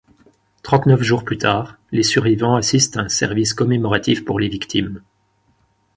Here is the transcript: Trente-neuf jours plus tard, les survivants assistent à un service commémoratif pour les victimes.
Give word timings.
Trente-neuf 0.63 1.03
jours 1.03 1.23
plus 1.23 1.37
tard, 1.37 1.77
les 1.91 2.01
survivants 2.01 2.55
assistent 2.55 2.97
à 2.97 3.01
un 3.01 3.07
service 3.07 3.53
commémoratif 3.53 4.25
pour 4.25 4.39
les 4.39 4.49
victimes. 4.49 5.03